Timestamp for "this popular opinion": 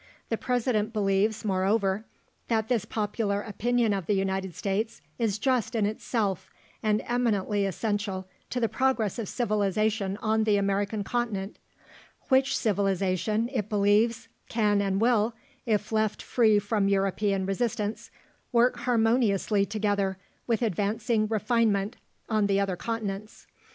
2.69-3.93